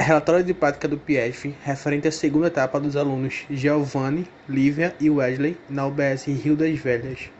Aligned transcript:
Relatório 0.00 0.42
de 0.42 0.54
prática 0.54 0.88
do 0.88 0.98
PIESF 0.98 1.54
referente 1.62 2.08
à 2.08 2.12
segunda 2.12 2.46
etapa 2.46 2.80
dos 2.80 2.96
alunos 2.96 3.44
Giovanni, 3.50 4.26
Lívia 4.48 4.96
e 4.98 5.10
Wesley 5.10 5.58
na 5.68 5.86
UBS 5.86 6.24
Rio 6.24 6.56
das 6.56 6.78
Velhas. 6.78 7.30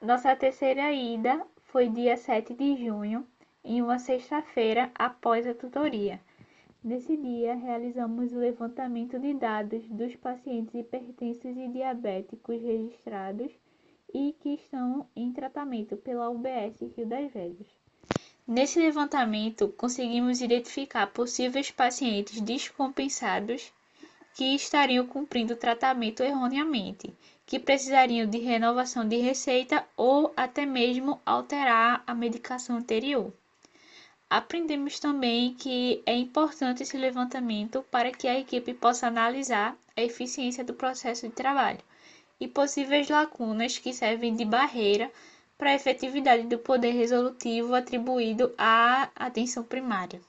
Nossa 0.00 0.34
terceira 0.34 0.90
ida 0.90 1.44
foi 1.64 1.88
dia 1.88 2.16
7 2.16 2.54
de 2.54 2.76
junho, 2.76 3.26
em 3.62 3.82
uma 3.82 3.98
sexta-feira 3.98 4.90
após 4.94 5.46
a 5.46 5.54
tutoria. 5.54 6.18
Nesse 6.82 7.14
dia, 7.14 7.54
realizamos 7.54 8.32
o 8.32 8.38
levantamento 8.38 9.18
de 9.18 9.34
dados 9.34 9.86
dos 9.88 10.16
pacientes 10.16 10.74
hipertensos 10.74 11.56
e 11.56 11.68
diabéticos 11.68 12.62
registrados 12.62 13.52
e 14.14 14.34
que 14.40 14.54
estão 14.54 15.06
em 15.14 15.30
tratamento 15.30 15.96
pela 15.96 16.30
UBS 16.30 16.80
Rio 16.96 17.06
das 17.06 17.30
Velhas. 17.32 17.83
Nesse 18.46 18.78
levantamento, 18.78 19.68
conseguimos 19.68 20.42
identificar 20.42 21.06
possíveis 21.06 21.70
pacientes 21.70 22.42
descompensados 22.42 23.72
que 24.34 24.54
estariam 24.54 25.06
cumprindo 25.06 25.56
tratamento 25.56 26.22
erroneamente, 26.22 27.14
que 27.46 27.58
precisariam 27.58 28.28
de 28.28 28.36
renovação 28.38 29.08
de 29.08 29.16
receita 29.16 29.86
ou 29.96 30.30
até 30.36 30.66
mesmo 30.66 31.18
alterar 31.24 32.04
a 32.06 32.14
medicação 32.14 32.76
anterior. 32.76 33.32
Aprendemos 34.28 35.00
também 35.00 35.54
que 35.54 36.02
é 36.04 36.14
importante 36.14 36.82
esse 36.82 36.98
levantamento 36.98 37.82
para 37.90 38.12
que 38.12 38.28
a 38.28 38.38
equipe 38.38 38.74
possa 38.74 39.06
analisar 39.06 39.74
a 39.96 40.02
eficiência 40.02 40.62
do 40.62 40.74
processo 40.74 41.26
de 41.26 41.34
trabalho 41.34 41.80
e 42.38 42.46
possíveis 42.46 43.08
lacunas 43.08 43.78
que 43.78 43.94
servem 43.94 44.34
de 44.36 44.44
barreira 44.44 45.10
para 45.64 45.70
a 45.70 45.76
efetividade 45.76 46.42
do 46.42 46.58
poder 46.58 46.90
resolutivo 46.90 47.74
atribuído 47.74 48.52
à 48.58 49.08
atenção 49.16 49.62
primária. 49.62 50.20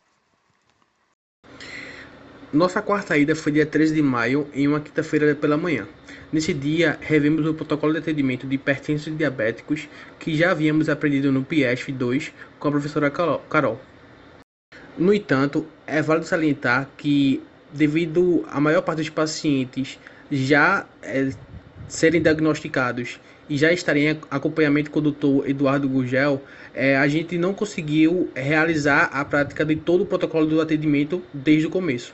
Nossa 2.53 2.81
quarta 2.81 3.17
ida 3.17 3.35
foi 3.35 3.51
dia 3.51 3.65
13 3.65 3.95
de 3.95 4.01
maio, 4.01 4.47
em 4.53 4.65
uma 4.65 4.79
quinta-feira 4.79 5.35
pela 5.35 5.57
manhã. 5.57 5.85
Nesse 6.31 6.53
dia, 6.53 6.97
revemos 7.01 7.45
o 7.45 7.53
protocolo 7.53 7.91
de 7.91 7.99
atendimento 7.99 8.47
de 8.47 8.55
hipertensos 8.55 9.07
e 9.07 9.11
diabéticos 9.11 9.89
que 10.17 10.37
já 10.37 10.51
havíamos 10.51 10.87
aprendido 10.87 11.33
no 11.33 11.43
PIESF 11.43 11.91
2 11.91 12.31
com 12.57 12.69
a 12.69 12.71
professora 12.71 13.11
Carol. 13.11 13.81
No 14.97 15.13
entanto, 15.13 15.67
é 15.85 16.01
válido 16.01 16.27
salientar 16.27 16.89
que, 16.95 17.43
devido 17.73 18.45
à 18.47 18.61
maior 18.61 18.83
parte 18.83 18.99
dos 18.99 19.09
pacientes 19.09 19.99
já 20.31 20.85
é, 21.01 21.29
serem 21.87 22.21
diagnosticados 22.21 23.19
e 23.49 23.57
já 23.57 23.71
estarem 23.71 24.07
em 24.07 24.19
acompanhamento 24.31 24.89
com 24.89 24.99
o 24.99 25.01
doutor 25.01 25.49
Eduardo 25.49 25.87
Gurgel, 25.87 26.41
é, 26.73 26.97
a 26.97 27.07
gente 27.07 27.37
não 27.37 27.53
conseguiu 27.53 28.29
realizar 28.35 29.09
a 29.13 29.23
prática 29.23 29.63
de 29.63 29.75
todo 29.75 30.01
o 30.01 30.05
protocolo 30.05 30.47
do 30.47 30.61
atendimento 30.61 31.21
desde 31.33 31.67
o 31.67 31.69
começo. 31.69 32.13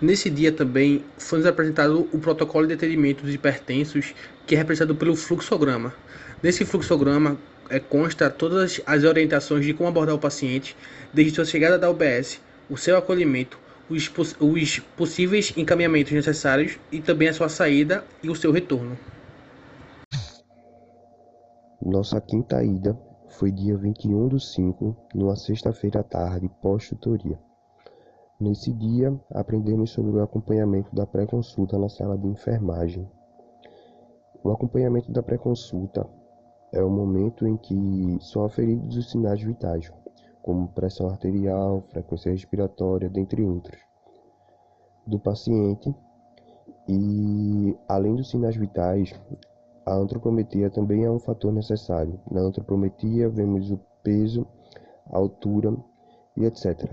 Nesse 0.00 0.30
dia 0.30 0.50
também 0.50 1.04
foi 1.18 1.40
nos 1.40 1.46
apresentado 1.46 2.08
o 2.10 2.18
protocolo 2.18 2.66
de 2.66 2.72
atendimento 2.72 3.22
dos 3.22 3.34
hipertensos, 3.34 4.14
que 4.46 4.54
é 4.54 4.58
representado 4.58 4.94
pelo 4.94 5.14
fluxograma. 5.14 5.94
Nesse 6.42 6.64
fluxograma 6.64 7.36
é, 7.68 7.78
consta 7.78 8.30
todas 8.30 8.80
as 8.86 9.04
orientações 9.04 9.64
de 9.66 9.74
como 9.74 9.90
abordar 9.90 10.14
o 10.14 10.18
paciente, 10.18 10.74
desde 11.12 11.34
sua 11.34 11.44
chegada 11.44 11.78
da 11.78 11.90
UBS, 11.90 12.40
o 12.70 12.78
seu 12.78 12.96
acolhimento, 12.96 13.58
os, 13.90 14.10
os 14.40 14.78
possíveis 14.96 15.52
encaminhamentos 15.56 16.12
necessários 16.12 16.78
e 16.92 17.00
também 17.00 17.28
a 17.28 17.34
sua 17.34 17.48
saída 17.48 18.04
e 18.22 18.30
o 18.30 18.36
seu 18.36 18.52
retorno. 18.52 18.96
Nossa 21.82 22.20
quinta 22.20 22.62
ida 22.62 22.96
foi 23.30 23.50
dia 23.50 23.76
21 23.76 24.28
do 24.28 24.38
5, 24.38 24.96
numa 25.14 25.34
sexta-feira 25.34 26.00
à 26.00 26.02
tarde, 26.02 26.48
pós-tutoria. 26.62 27.38
Nesse 28.40 28.72
dia, 28.72 29.18
aprendemos 29.34 29.90
sobre 29.90 30.12
o 30.12 30.22
acompanhamento 30.22 30.94
da 30.94 31.06
pré-consulta 31.06 31.78
na 31.78 31.88
sala 31.88 32.16
de 32.16 32.26
enfermagem. 32.26 33.06
O 34.42 34.50
acompanhamento 34.50 35.12
da 35.12 35.22
pré-consulta 35.22 36.06
é 36.72 36.82
o 36.82 36.88
momento 36.88 37.46
em 37.46 37.56
que 37.56 38.18
são 38.20 38.44
aferidos 38.44 38.96
os 38.96 39.10
sinais 39.10 39.42
vitais, 39.42 39.92
como 40.42 40.68
pressão 40.68 41.08
arterial, 41.08 41.82
frequência 41.90 42.30
respiratória, 42.30 43.08
dentre 43.08 43.42
outros, 43.42 43.78
do 45.06 45.18
paciente. 45.18 45.94
E, 46.88 47.76
além 47.88 48.16
dos 48.16 48.30
sinais 48.30 48.56
vitais, 48.56 49.12
a 49.86 49.94
antropometria 49.94 50.70
também 50.70 51.04
é 51.04 51.10
um 51.10 51.18
fator 51.18 51.52
necessário. 51.52 52.20
Na 52.30 52.40
antropometria 52.40 53.28
vemos 53.28 53.70
o 53.70 53.80
peso, 54.02 54.46
a 55.10 55.18
altura 55.18 55.76
e 56.36 56.44
etc. 56.44 56.90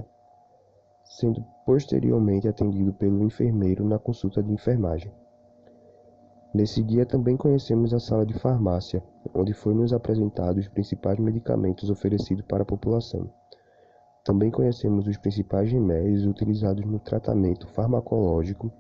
Sendo 1.04 1.44
posteriormente 1.66 2.48
atendido 2.48 2.94
pelo 2.94 3.24
enfermeiro 3.24 3.86
na 3.86 3.98
consulta 3.98 4.44
de 4.44 4.52
enfermagem. 4.52 5.12
Nesse 6.54 6.82
dia 6.82 7.06
também 7.06 7.36
conhecemos 7.36 7.94
a 7.94 8.00
sala 8.00 8.26
de 8.26 8.34
farmácia, 8.34 9.04
onde 9.34 9.54
foi-nos 9.54 9.92
apresentado 9.92 10.58
os 10.58 10.68
principais 10.68 11.20
medicamentos 11.20 11.90
oferecidos 11.90 12.44
para 12.46 12.64
a 12.64 12.66
população. 12.66 13.30
Também 14.24 14.50
conhecemos 14.50 15.08
os 15.08 15.18
principais 15.18 15.72
remédios 15.72 16.26
utilizados 16.26 16.86
no 16.86 17.00
tratamento 17.00 17.68
farmacológico 17.68 18.72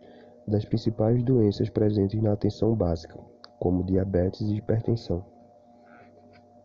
das 0.47 0.66
principais 0.66 1.22
doenças 1.23 1.69
presentes 1.69 2.22
na 2.22 2.33
atenção 2.33 2.73
básica, 2.73 3.19
como 3.59 3.84
diabetes 3.84 4.41
e 4.41 4.55
hipertensão. 4.55 5.36